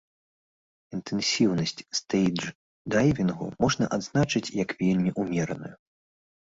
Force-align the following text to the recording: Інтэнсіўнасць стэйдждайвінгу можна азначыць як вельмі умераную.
Інтэнсіўнасць 0.97 1.75
стэйдждайвінгу 1.99 3.51
можна 3.67 3.85
азначыць 4.01 4.47
як 4.63 4.69
вельмі 4.83 5.11
умераную. 5.25 5.75